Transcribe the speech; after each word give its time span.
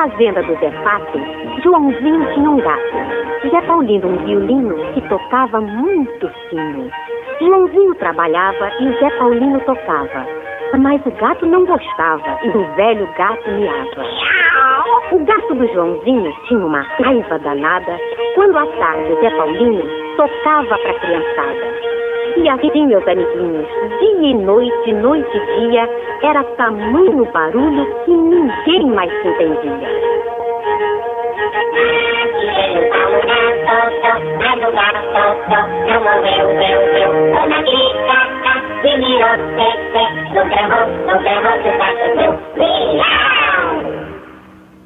fazenda 0.00 0.42
do 0.42 0.54
Zé 0.60 0.70
Pato, 0.82 1.18
Joãozinho 1.62 2.32
tinha 2.32 2.50
um 2.50 2.56
gato. 2.56 3.50
Zé 3.50 3.60
Paulino 3.60 4.08
um 4.08 4.16
violino 4.24 4.74
que 4.94 5.00
tocava 5.10 5.60
muito 5.60 6.30
fino. 6.48 6.90
Joãozinho 7.38 7.94
trabalhava 7.96 8.70
e 8.80 8.88
o 8.88 8.98
Zé 8.98 9.10
Paulino 9.18 9.60
tocava. 9.60 10.26
Mas 10.78 11.04
o 11.04 11.10
gato 11.10 11.44
não 11.44 11.66
gostava 11.66 12.38
e 12.42 12.48
o 12.48 12.64
velho 12.76 13.06
gato 13.18 13.50
miava. 13.50 14.06
O 15.12 15.18
gato 15.18 15.54
do 15.54 15.66
Joãozinho 15.66 16.32
tinha 16.48 16.64
uma 16.64 16.80
raiva 16.80 17.38
danada 17.38 17.98
quando 18.34 18.56
à 18.56 18.66
tarde 18.66 19.12
o 19.12 19.20
Zé 19.20 19.30
Paulino 19.36 19.82
tocava 20.16 20.78
para 20.78 20.90
a 20.92 21.00
criançada. 21.00 21.99
E 22.40 22.48
assim, 22.48 22.86
meus 22.86 23.06
amiguinhos, 23.06 23.68
dia 23.98 24.30
e 24.30 24.34
noite, 24.34 24.92
noite 24.94 25.36
e 25.36 25.68
dia, 25.68 25.86
era 26.22 26.42
tamanho 26.56 27.26
barulho 27.32 27.84
que 28.06 28.10
ninguém 28.10 28.86
mais 28.86 29.12
se 29.12 29.28
entendia. 29.28 29.88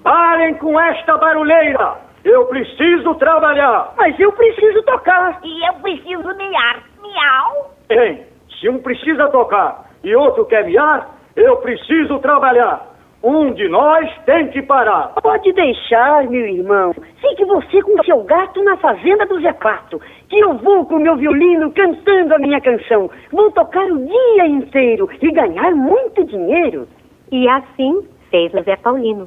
Parem 0.02 0.54
com 0.54 0.80
esta 0.80 1.16
barulheira! 1.18 1.94
Eu 2.24 2.46
preciso 2.46 3.14
trabalhar! 3.14 3.92
Mas 3.96 4.18
eu 4.18 4.32
preciso 4.32 4.82
tocar! 4.82 5.38
E 5.44 5.68
eu 5.68 5.74
preciso 5.74 6.36
miar! 6.36 6.93
Miau! 7.14 7.70
Ei, 7.90 8.26
se 8.58 8.68
um 8.68 8.78
precisa 8.78 9.28
tocar 9.28 9.90
e 10.02 10.14
outro 10.16 10.44
quer 10.46 10.64
miar, 10.66 11.14
eu 11.36 11.56
preciso 11.58 12.18
trabalhar. 12.18 12.92
Um 13.22 13.54
de 13.54 13.68
nós 13.68 14.10
tem 14.26 14.48
que 14.48 14.60
parar. 14.60 15.14
Pode 15.22 15.50
deixar, 15.52 16.24
meu 16.28 16.44
irmão. 16.44 16.92
Fique 17.20 17.44
você 17.44 17.80
com 17.82 18.02
seu 18.02 18.22
gato 18.24 18.62
na 18.62 18.76
fazenda 18.76 19.24
do 19.26 19.40
Zé 19.40 19.52
Pato, 19.52 19.98
que 20.28 20.38
eu 20.38 20.58
vou 20.58 20.84
com 20.84 20.98
meu 20.98 21.16
violino 21.16 21.72
cantando 21.72 22.34
a 22.34 22.38
minha 22.38 22.60
canção. 22.60 23.08
Vou 23.32 23.50
tocar 23.52 23.86
o 23.86 24.04
dia 24.04 24.46
inteiro 24.46 25.08
e 25.22 25.30
ganhar 25.30 25.70
muito 25.70 26.22
dinheiro. 26.24 26.86
E 27.32 27.48
assim 27.48 28.06
fez 28.30 28.52
o 28.52 28.62
Zé 28.62 28.76
Paulino. 28.76 29.26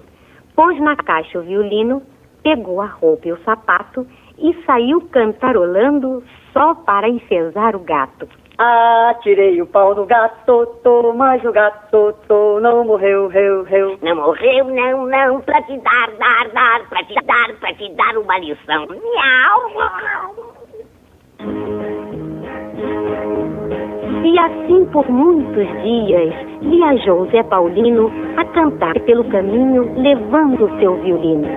Pôs 0.55 0.79
na 0.79 0.95
caixa 0.95 1.39
o 1.39 1.43
violino, 1.43 2.03
pegou 2.43 2.81
a 2.81 2.85
roupa 2.85 3.29
e 3.29 3.31
o 3.31 3.43
sapato 3.43 4.05
e 4.37 4.53
saiu 4.65 5.01
cantarolando 5.09 6.23
só 6.53 6.75
para 6.75 7.09
enfesar 7.09 7.75
o 7.75 7.79
gato. 7.79 8.27
Ah, 8.59 9.15
tirei 9.21 9.61
o 9.61 9.67
pau 9.67 9.93
do 9.93 10.03
gato, 10.05 10.65
tô, 10.83 11.13
mas 11.13 11.43
o 11.45 11.51
gato 11.51 12.15
tô, 12.27 12.59
não 12.59 12.83
morreu, 12.83 13.27
reu, 13.27 13.61
reu. 13.63 13.99
Não 14.01 14.15
morreu, 14.15 14.65
não, 14.65 15.05
não, 15.05 15.41
pra 15.41 15.61
te 15.61 15.77
dar, 15.77 16.09
dar, 16.17 16.49
dar, 16.49 16.89
pra 16.89 17.03
te 17.03 17.13
dar, 17.23 17.53
pra 17.59 17.73
te 17.75 17.93
dar 17.93 18.17
uma 18.17 18.39
lição. 18.39 18.87
Miau! 18.87 20.57
E 24.23 24.39
assim 24.39 24.85
por 24.91 25.07
muitos 25.07 25.67
dias 25.83 26.33
viajou 26.61 27.27
Zé 27.27 27.43
Paulino 27.43 28.11
a 28.37 28.45
cantar 28.45 28.99
pelo 29.01 29.23
caminho, 29.25 29.93
levando 30.01 30.65
o 30.65 30.79
seu 30.79 30.95
violino. 30.95 31.47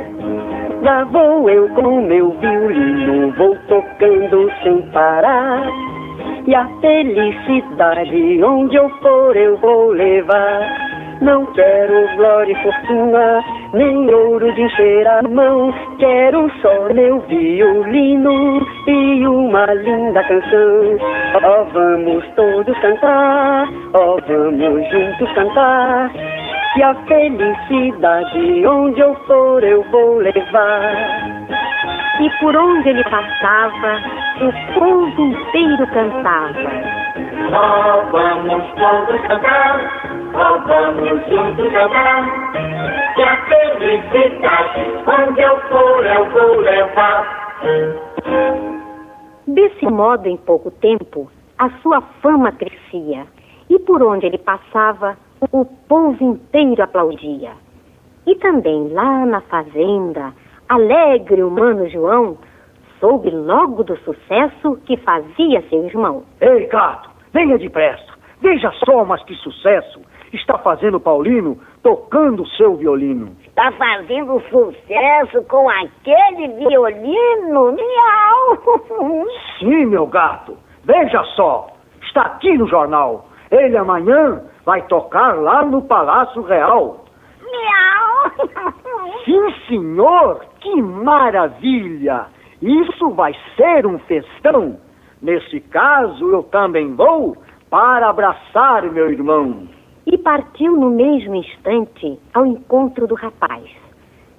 Lá 0.82 1.04
vou 1.04 1.48
eu 1.50 1.68
com 1.70 2.00
meu 2.00 2.30
violino, 2.30 3.32
vou 3.32 3.54
tocando 3.68 4.50
sem 4.62 4.80
parar. 4.92 5.68
E 6.46 6.54
a 6.54 6.66
felicidade 6.80 8.42
onde 8.42 8.76
eu 8.76 8.88
for 9.00 9.36
eu 9.36 9.58
vou 9.58 9.90
levar. 9.90 10.90
Não 11.20 11.44
quero 11.52 12.16
glória 12.16 12.50
e 12.50 12.62
fortuna, 12.62 13.44
nem 13.74 14.14
ouro 14.14 14.50
de 14.54 14.62
encher 14.62 15.06
a 15.06 15.22
mão. 15.22 15.70
Quero 15.98 16.50
só 16.62 16.94
meu 16.94 17.20
violino 17.20 18.66
e 18.86 19.26
uma 19.26 19.66
linda 19.66 20.24
canção. 20.24 20.96
Ó, 21.44 21.60
oh, 21.60 21.64
vamos 21.74 22.24
todos 22.36 22.78
cantar, 22.78 23.68
ó, 23.92 24.16
oh, 24.16 24.20
vamos 24.26 24.90
juntos 24.90 25.32
cantar. 25.34 26.10
Que 26.74 26.82
a 26.84 26.94
felicidade 27.06 28.66
onde 28.66 29.00
eu 29.00 29.14
for 29.26 29.62
eu 29.64 29.82
vou 29.90 30.18
levar. 30.18 31.40
E 32.20 32.30
por 32.38 32.54
onde 32.54 32.88
ele 32.90 33.02
passava, 33.04 33.98
o 34.40 34.74
povo 34.78 35.22
inteiro 35.22 35.86
cantava. 35.88 36.54
Ó, 37.52 37.98
oh, 37.98 38.10
vamos 38.12 38.64
todos 38.74 39.20
cantar, 39.22 39.80
ó, 40.34 40.58
vamos 40.58 41.26
juntos 41.28 41.72
cantar. 41.72 42.52
Que 43.14 43.22
a 43.22 43.36
felicidade 43.46 44.80
onde 45.06 45.40
eu 45.40 45.60
for 45.62 46.06
eu 46.06 46.30
vou 46.30 46.60
levar. 46.60 47.40
Desse 49.46 49.86
modo, 49.86 50.28
em 50.28 50.36
pouco 50.36 50.70
tempo, 50.70 51.28
a 51.58 51.68
sua 51.82 52.00
fama 52.22 52.52
crescia. 52.52 53.26
E 53.68 53.78
por 53.80 54.02
onde 54.02 54.26
ele 54.26 54.38
passava, 54.38 55.16
o 55.52 55.64
povo 55.64 56.22
inteiro 56.22 56.82
aplaudia. 56.82 57.52
E 58.26 58.34
também 58.36 58.88
lá 58.88 59.24
na 59.24 59.40
fazenda, 59.42 60.32
alegre 60.68 61.42
o 61.42 61.50
mano 61.50 61.88
João 61.88 62.38
soube 62.98 63.30
logo 63.30 63.82
do 63.82 63.96
sucesso 63.98 64.76
que 64.84 64.96
fazia 64.98 65.62
seu 65.68 65.84
irmão. 65.86 66.22
Ei, 66.40 66.66
gato, 66.66 67.10
venha 67.32 67.58
depressa. 67.58 68.10
Veja 68.40 68.70
só, 68.84 69.04
mas 69.04 69.22
que 69.24 69.34
sucesso 69.36 70.00
está 70.32 70.58
fazendo 70.58 71.00
Paulino 71.00 71.58
tocando 71.82 72.46
seu 72.50 72.76
violino. 72.76 73.34
Está 73.44 73.72
fazendo 73.72 74.40
sucesso 74.48 75.42
com 75.48 75.68
aquele 75.68 76.48
violino? 76.48 77.72
Miau! 77.72 79.26
Sim, 79.58 79.86
meu 79.86 80.06
gato. 80.06 80.56
Veja 80.84 81.22
só, 81.36 81.68
está 82.02 82.22
aqui 82.22 82.56
no 82.56 82.68
jornal. 82.68 83.26
Ele 83.50 83.76
amanhã 83.76 84.42
vai 84.64 84.82
tocar 84.82 85.36
lá 85.36 85.64
no 85.64 85.82
Palácio 85.82 86.42
Real. 86.42 87.04
Miau! 87.42 88.74
Sim, 89.24 89.54
senhor! 89.68 90.44
Que 90.60 90.82
maravilha! 90.82 92.26
Isso 92.60 93.10
vai 93.10 93.34
ser 93.56 93.86
um 93.86 93.98
festão. 94.00 94.78
Nesse 95.22 95.60
caso, 95.60 96.30
eu 96.30 96.42
também 96.44 96.94
vou 96.94 97.36
para 97.70 98.08
abraçar 98.08 98.82
meu 98.90 99.10
irmão. 99.10 99.68
E 100.06 100.18
partiu 100.18 100.76
no 100.76 100.90
mesmo 100.90 101.34
instante 101.34 102.18
ao 102.34 102.44
encontro 102.44 103.06
do 103.06 103.14
rapaz. 103.14 103.64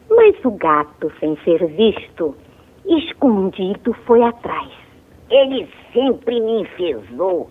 Mas 0.10 0.36
o 0.44 0.52
gato, 0.52 1.12
sem 1.20 1.38
ser 1.44 1.66
visto, 1.68 2.36
escondido 2.86 3.94
foi 4.06 4.22
atrás. 4.22 4.70
Ele 5.30 5.68
sempre 5.94 6.42
me 6.42 6.62
enfesou, 6.62 7.50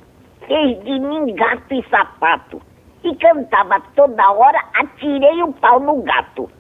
fez 0.51 0.83
de 0.83 0.99
mim 0.99 1.33
gato 1.37 1.73
e 1.73 1.89
sapato. 1.89 2.61
E 3.05 3.15
cantava 3.15 3.81
toda 3.95 4.33
hora, 4.33 4.59
atirei 4.75 5.43
o 5.45 5.53
pau 5.53 5.79
no 5.79 6.03
gato. 6.03 6.51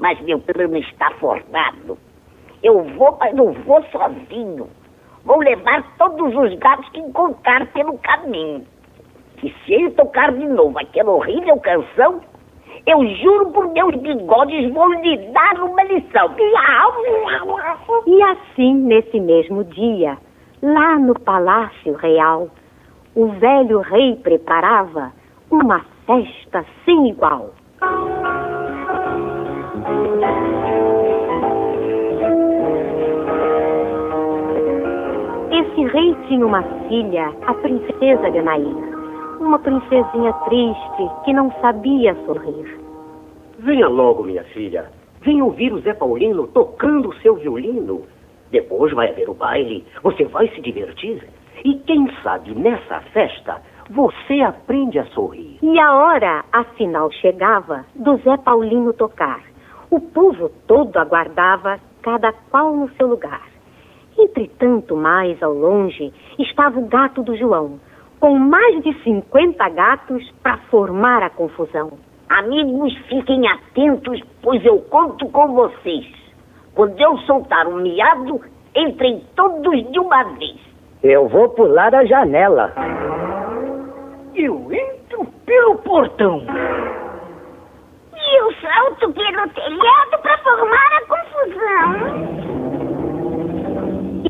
Mas 0.00 0.18
meu 0.22 0.40
plano 0.40 0.78
está 0.78 1.10
formado. 1.12 1.98
Eu 2.62 2.82
vou, 2.82 3.16
mas 3.20 3.34
não 3.34 3.52
vou 3.52 3.82
sozinho. 3.84 4.68
Vou 5.24 5.38
levar 5.38 5.84
todos 5.98 6.34
os 6.34 6.58
gatos 6.58 6.88
que 6.88 7.00
encontrar 7.00 7.66
pelo 7.68 7.98
caminho. 7.98 8.66
E 9.42 9.50
se 9.50 9.74
ele 9.74 9.90
tocar 9.90 10.32
de 10.32 10.46
novo 10.46 10.78
aquela 10.78 11.10
horrível 11.12 11.58
canção, 11.60 12.22
eu 12.86 13.06
juro 13.16 13.50
por 13.50 13.68
meus 13.72 13.94
bigodes 13.96 14.72
vou 14.72 14.92
lhe 14.94 15.18
dar 15.32 15.62
uma 15.62 15.82
lição. 15.84 16.34
E 18.06 18.22
assim, 18.22 18.74
nesse 18.74 19.20
mesmo 19.20 19.62
dia, 19.64 20.16
lá 20.62 20.98
no 20.98 21.14
Palácio 21.20 21.94
Real, 21.94 22.48
o 23.14 23.26
velho 23.26 23.80
rei 23.80 24.16
preparava 24.16 25.12
uma 25.50 25.80
festa 26.06 26.64
sem 26.84 27.08
igual. 27.08 27.50
Esse 35.50 35.84
rei 35.86 36.16
tinha 36.28 36.46
uma 36.46 36.62
filha, 36.88 37.32
a 37.46 37.54
princesa 37.54 38.30
Ganaína. 38.30 38.90
Uma 39.40 39.58
princesinha 39.58 40.32
triste 40.44 41.10
que 41.24 41.32
não 41.32 41.50
sabia 41.60 42.14
sorrir. 42.26 42.78
Venha 43.58 43.88
logo, 43.88 44.22
minha 44.22 44.44
filha. 44.44 44.90
Venha 45.22 45.44
ouvir 45.44 45.72
o 45.72 45.80
Zé 45.80 45.94
Paulino 45.94 46.46
tocando 46.48 47.08
o 47.08 47.14
seu 47.16 47.34
violino. 47.36 48.02
Depois 48.50 48.92
vai 48.92 49.10
haver 49.10 49.28
o 49.28 49.34
baile. 49.34 49.84
Você 50.02 50.24
vai 50.24 50.48
se 50.48 50.60
divertir. 50.60 51.22
E 51.64 51.74
quem 51.80 52.10
sabe 52.22 52.54
nessa 52.54 53.00
festa 53.12 53.60
você 53.90 54.40
aprende 54.40 54.98
a 54.98 55.04
sorrir. 55.06 55.58
E 55.60 55.80
a 55.80 55.92
hora, 55.92 56.44
afinal, 56.52 57.10
chegava 57.10 57.84
do 57.94 58.16
Zé 58.18 58.36
Paulino 58.36 58.92
tocar. 58.92 59.40
O 59.90 60.00
povo 60.00 60.48
todo 60.66 60.96
aguardava, 60.96 61.78
cada 62.00 62.32
qual 62.32 62.74
no 62.74 62.88
seu 62.90 63.08
lugar. 63.08 63.42
Entretanto, 64.16 64.96
mais 64.96 65.42
ao 65.42 65.52
longe, 65.52 66.12
estava 66.38 66.78
o 66.78 66.86
gato 66.86 67.22
do 67.22 67.36
João, 67.36 67.80
com 68.20 68.38
mais 68.38 68.82
de 68.82 68.94
50 69.02 69.68
gatos 69.70 70.30
para 70.42 70.58
formar 70.70 71.22
a 71.22 71.30
confusão. 71.30 71.92
Amigos, 72.28 72.96
fiquem 73.08 73.48
atentos, 73.48 74.20
pois 74.40 74.64
eu 74.64 74.78
conto 74.82 75.26
com 75.30 75.52
vocês. 75.52 76.06
Quando 76.74 76.98
eu 77.00 77.18
soltar 77.18 77.66
um 77.66 77.82
miado, 77.82 78.40
entrem 78.76 79.24
todos 79.34 79.90
de 79.90 79.98
uma 79.98 80.22
vez. 80.22 80.69
Eu 81.02 81.28
vou 81.28 81.48
pular 81.48 81.94
a 81.94 82.04
janela. 82.04 82.74
Eu 84.34 84.70
entro 84.70 85.26
pelo 85.46 85.76
portão. 85.76 86.42
E 88.14 88.38
eu 88.38 88.52
salto 88.60 89.10
pelo 89.10 89.48
telhado 89.48 90.18
para 90.20 90.38
formar 90.38 90.90
a 90.92 91.00
confusão. 91.08 92.20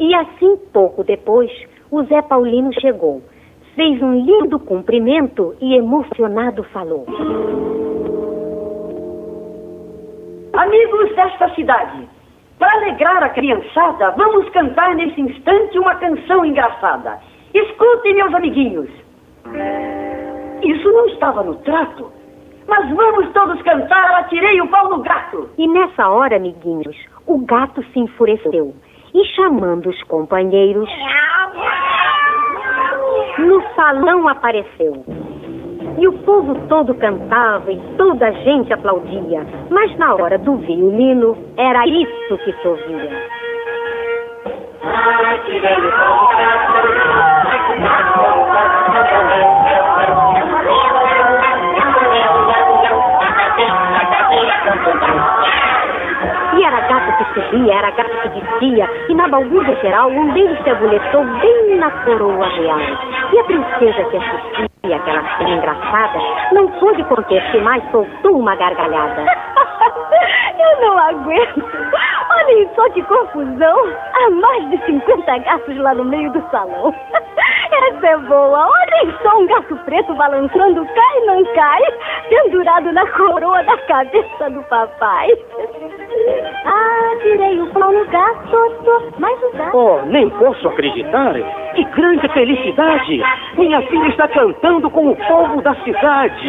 E 0.00 0.14
assim, 0.14 0.56
pouco 0.72 1.02
depois, 1.02 1.50
o 1.90 2.05
Zé 2.05 2.22
Paulino 2.22 2.72
chegou. 2.81 3.20
Fez 3.75 4.00
um 4.00 4.14
lindo 4.14 4.61
cumprimento 4.61 5.56
e 5.61 5.75
emocionado 5.75 6.62
falou. 6.64 7.05
Amigos 10.52 11.17
desta 11.17 11.52
cidade, 11.56 12.08
para 12.60 12.72
alegrar 12.74 13.22
a 13.24 13.30
criançada, 13.30 14.10
vamos 14.10 14.48
cantar 14.50 14.94
nesse 14.94 15.18
instante 15.18 15.78
uma 15.78 15.94
canção 15.94 16.44
engraçada. 16.44 17.18
Escutem, 17.54 18.14
meus 18.14 18.34
amiguinhos. 18.34 18.90
Isso 20.62 20.92
não 20.92 21.06
estava 21.06 21.42
no 21.42 21.54
trato, 21.56 22.12
mas 22.68 22.88
vamos 22.94 23.32
todos 23.32 23.60
cantar 23.62 24.10
Atirei 24.20 24.60
o 24.60 24.68
pau 24.68 24.90
no 24.90 25.02
gato. 25.02 25.48
E 25.56 25.66
nessa 25.66 26.08
hora, 26.10 26.36
amiguinhos, 26.36 26.96
o 27.26 27.38
gato 27.38 27.82
se 27.92 27.98
enfureceu 27.98 28.74
e 29.14 29.24
chamando 29.34 29.88
os 29.88 30.02
companheiros, 30.04 30.88
no 33.38 33.62
salão 33.74 34.28
apareceu. 34.28 35.02
E 35.98 36.08
o 36.08 36.12
povo 36.25 36.54
todo 36.69 36.94
cantava 36.94 37.70
e 37.70 37.81
toda 37.96 38.28
a 38.28 38.31
gente 38.31 38.72
aplaudia. 38.72 39.46
Mas 39.70 39.96
na 39.98 40.14
hora 40.14 40.38
do 40.38 40.56
violino, 40.56 41.37
era 41.56 41.87
isso 41.87 42.38
que 42.44 42.52
se 42.52 42.69
ouvia. 42.69 43.40
E 56.52 56.62
era 56.62 56.81
gato 56.81 57.16
que 57.19 57.25
subia, 57.34 57.75
era 57.75 57.90
gato 57.90 58.10
que 58.22 58.28
descia, 58.40 58.88
e 59.08 59.14
na 59.14 59.28
balbúrdia 59.28 59.76
geral, 59.76 60.10
um 60.10 60.32
deles 60.32 60.62
se 60.62 60.70
abuletou 60.70 61.25
bem 61.25 61.76
na 61.76 61.90
coroa 62.04 62.46
real. 62.48 62.81
E 63.32 63.38
a 63.38 63.44
princesa 63.44 64.04
que 64.10 64.16
assistia 64.16 64.69
aquela 64.92 65.22
cena 65.38 65.50
engraçada, 65.50 66.19
não 66.52 66.69
pôde 66.78 67.02
conter-se 67.04 67.58
mais, 67.58 67.82
soltou 67.90 68.38
uma 68.38 68.54
gargalhada. 68.56 69.25
Eu 70.58 70.81
não 70.81 70.98
aguento. 70.98 71.64
Olhem 72.31 72.69
só 72.75 72.88
que 72.90 73.02
confusão. 73.02 73.78
Há 74.14 74.31
mais 74.31 74.70
de 74.70 74.84
50 74.84 75.38
gatos 75.38 75.76
lá 75.78 75.94
no 75.94 76.04
meio 76.04 76.31
do 76.32 76.42
salão. 76.50 76.94
É 78.02 78.17
boa. 78.17 78.67
Olhem 78.67 79.14
só 79.23 79.38
um 79.38 79.47
gato 79.47 79.76
preto 79.85 80.14
balançando 80.14 80.87
cai 80.87 81.20
não 81.26 81.44
cai, 81.55 81.82
pendurado 82.29 82.93
na 82.93 83.06
coroa 83.08 83.62
da 83.62 83.76
cabeça 83.79 84.50
do 84.50 84.62
papai. 84.64 85.29
Ah, 86.64 87.17
tirei 87.23 87.61
o 87.61 87.67
pau 87.73 87.93
no 87.93 88.05
gato, 88.06 89.12
mas 89.19 89.43
o 89.43 89.56
gato... 89.56 89.76
Oh, 89.76 90.02
nem 90.06 90.31
posso 90.31 90.69
acreditar. 90.69 91.35
Que 91.75 91.85
grande 91.85 92.29
felicidade! 92.31 93.23
Minha 93.56 93.82
filha 93.82 94.08
está 94.08 94.29
cantando 94.29 94.91
com 94.91 95.11
o 95.11 95.17
povo 95.17 95.61
da 95.61 95.75
cidade. 95.76 96.49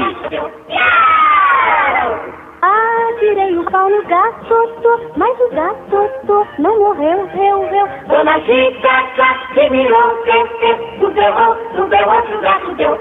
Tirei 3.31 3.57
o 3.57 3.63
pau 3.63 3.89
no 3.89 4.04
gato, 4.07 5.10
mas 5.16 5.39
o 5.39 5.50
gato 5.51 6.48
não 6.60 6.78
morreu, 6.80 7.25
reu, 7.28 7.62
reu. 7.62 7.88
Dona 8.10 8.38
Chica, 8.42 9.07
que 9.54 9.69
mirou, 9.69 10.18
que, 10.24 10.44
que, 10.60 11.06
o 11.06 11.10
deu, 11.12 11.33
o 11.81 11.88
deu, 11.88 12.10
outro 12.10 12.42
gato 12.42 12.75
deu. 12.75 13.00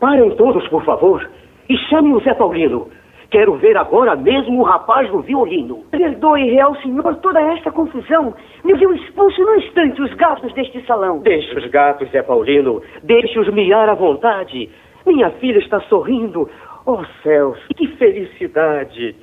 Parem 0.00 0.30
todos, 0.34 0.66
por 0.66 0.82
favor, 0.82 1.30
e 1.68 1.76
chamem 1.88 2.14
o 2.14 2.20
Zé 2.20 2.34
Paulino. 2.34 2.88
Quero 3.30 3.54
ver 3.58 3.76
agora 3.76 4.16
mesmo 4.16 4.58
o 4.58 4.64
rapaz 4.64 5.08
do 5.12 5.20
violino. 5.20 5.84
Perdoe, 5.92 6.50
real 6.50 6.74
senhor, 6.82 7.14
toda 7.22 7.40
esta 7.40 7.70
confusão. 7.70 8.34
Me 8.64 8.74
viu 8.74 8.92
expulso 8.92 9.40
no 9.40 9.54
instante 9.54 10.02
os 10.02 10.12
gatos 10.14 10.52
deste 10.54 10.84
salão. 10.84 11.20
Deixe 11.20 11.56
os 11.56 11.66
gatos, 11.66 12.10
Zé 12.10 12.24
Paulino. 12.24 12.82
Deixe-os 13.04 13.48
miar 13.50 13.88
à 13.88 13.94
vontade. 13.94 14.68
Minha 15.06 15.30
filha 15.30 15.58
está 15.58 15.80
sorrindo. 15.82 16.50
Oh, 16.90 17.04
céus, 17.22 17.58
que 17.76 17.86
felicidade! 17.98 19.14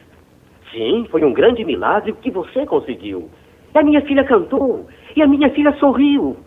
Sim, 0.71 1.07
foi 1.09 1.25
um 1.25 1.33
grande 1.33 1.65
milagre 1.65 2.11
o 2.11 2.15
que 2.15 2.29
você 2.29 2.63
conseguiu. 2.63 3.27
A 3.73 3.81
minha 3.81 4.01
filha 4.01 4.23
cantou 4.23 4.85
e 5.15 5.23
a 5.23 5.25
minha 5.25 5.49
filha 5.49 5.73
sorriu. 5.79 6.37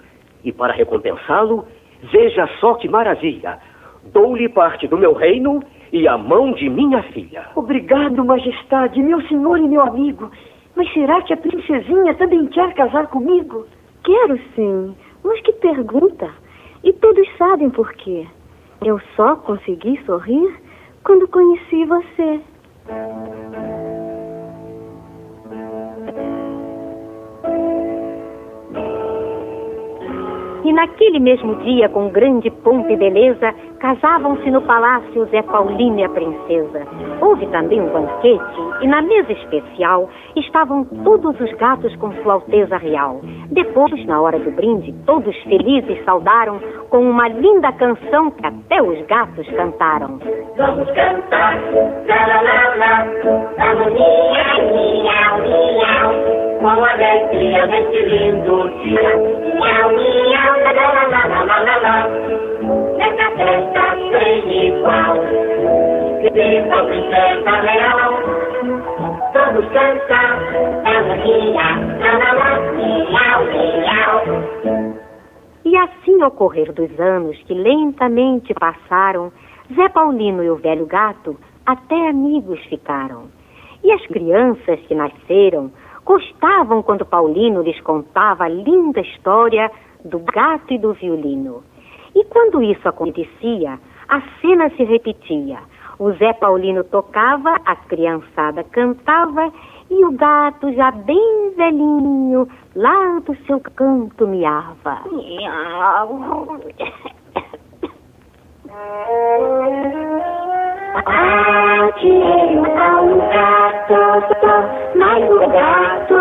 E 0.45 0.53
para 0.53 0.73
recompensá-lo, 0.73 1.67
veja 2.13 2.49
só 2.61 2.75
que 2.75 2.89
maravilha. 2.89 3.59
Dou-lhe 4.13 4.49
parte 4.49 4.87
do 4.87 4.97
meu 4.97 5.13
reino 5.13 5.61
e 5.93 6.07
a 6.07 6.17
mão 6.17 6.53
de 6.53 6.71
minha 6.71 7.03
filha. 7.03 7.49
Obrigado, 7.57 8.25
majestade, 8.25 9.03
meu 9.03 9.21
senhor 9.23 9.59
e 9.59 9.67
meu 9.67 9.83
amigo. 9.83 10.31
Mas 10.77 10.89
será 10.93 11.21
que 11.23 11.33
a 11.33 11.37
princesinha 11.37 12.15
também 12.15 12.47
quer 12.47 12.73
casar 12.75 13.09
comigo? 13.09 13.67
Quero 14.05 14.39
sim, 14.55 14.95
mas 15.25 15.41
que 15.41 15.53
pergunta. 15.55 16.31
E 16.85 16.93
todos 16.93 17.29
sabem 17.37 17.71
por 17.71 17.93
quê. 17.95 18.25
Eu 18.85 19.01
só 19.17 19.35
consegui 19.35 20.01
sorrir 20.07 20.68
quando 21.09 21.27
conheci 21.29 21.87
você. 21.87 22.41
E 30.65 30.73
naquele 30.75 31.19
mesmo 31.19 31.55
dia, 31.63 31.89
com 31.89 32.11
grande 32.11 32.51
pompa 32.51 32.93
e 32.93 32.97
beleza, 32.99 33.55
casavam-se 33.81 34.51
no 34.51 34.63
palácio 34.63 35.25
Zé 35.27 35.43
Paulino 35.43 36.01
e 36.01 36.05
a 36.05 36.09
princesa. 36.09 36.87
Houve 37.21 37.47
também 37.49 37.81
um 37.81 37.89
banquete 37.89 38.69
e 38.81 38.87
na 38.87 39.03
mesa 39.03 39.33
especial 39.33 40.09
estavam 40.37 40.85
todos 40.85 41.39
os 41.41 41.53
gatos 41.55 41.95
com 41.97 42.13
sua 42.23 42.35
alteza 42.35 42.77
real. 42.77 43.21
Depois, 43.51 44.05
na 44.07 44.21
hora 44.21 44.39
do 44.39 44.51
brinde, 44.51 44.93
todos 45.07 45.37
felizes 45.45 46.05
saudaram 46.05 46.61
com 46.91 46.99
uma 46.99 47.29
linda 47.29 47.73
canção 47.73 48.31
que 48.31 48.47
até 48.47 48.83
os 48.83 49.01
gatos 49.07 49.49
cantaram. 49.51 50.19
Vamos 50.57 50.91
cantar, 50.93 51.57
lá 52.07 53.07
vamos 53.59 53.93
miau, 53.93 54.61
miau, 54.73 55.39
miau, 55.41 56.59
com 56.61 56.69
alegria 56.69 57.67
nesse 57.67 58.01
lindo 58.07 58.69
dia. 58.83 59.17
Miau, 59.59 59.91
miau, 59.93 60.61
lá 60.65 60.73
lá 60.73 60.93
lá 60.93 61.27
lá 61.27 61.45
lá 61.45 61.59
lá 61.63 61.77
lá, 61.79 62.09
nessa 62.97 63.31
festa 63.37 63.78
sem 64.19 64.69
igual. 64.69 65.17
Real, 72.77 73.45
miau, 73.45 73.45
miau. 73.45 74.19
E 75.65 75.77
assim, 75.77 76.23
ao 76.23 76.31
correr 76.31 76.73
dos 76.73 76.99
anos 76.99 77.37
que 77.45 77.55
lentamente 77.55 78.55
passaram, 78.55 79.33
Zé 79.75 79.89
Paulino 79.89 80.43
e 80.43 80.51
o 80.51 80.57
velho 80.57 80.87
gato 80.87 81.37
até 81.67 82.09
amigos 82.09 82.59
ficaram. 82.65 83.29
E 83.85 83.93
as 83.93 84.05
crianças 84.07 84.81
que 84.89 84.95
nasceram 84.95 85.71
gostavam 86.05 86.83
quando 86.83 87.05
Paulino 87.05 87.63
lhes 87.63 87.81
contava 87.83 88.45
a 88.45 88.49
linda 88.49 89.01
história 89.01 89.71
do 90.05 90.19
gato 90.21 90.73
e 90.73 90.79
do 90.79 90.95
violino. 90.95 91.63
E 92.15 92.25
quando 92.25 92.63
isso 92.63 92.89
acontecia, 92.89 93.79
a 94.09 94.23
cena 94.41 94.71
se 94.71 94.85
repetia. 94.85 95.59
O 95.99 96.13
Zé 96.13 96.33
Paulino 96.33 96.85
tocava, 96.85 97.57
a 97.65 97.75
criançada 97.75 98.63
cantava 98.65 99.53
e 99.91 100.05
o 100.05 100.13
gato, 100.13 100.73
já 100.73 100.91
bem 100.91 101.53
velhinho, 101.57 102.49
lá 102.77 103.21
do 103.25 103.35
seu 103.47 103.61
canto 103.61 104.27
miava. 104.27 105.01
Atirei 111.05 112.59
o 112.59 112.65
pau 112.65 113.07
no 113.07 113.19
gato, 113.19 113.95
mas 114.95 115.31
o 115.31 115.39
gato 115.49 116.15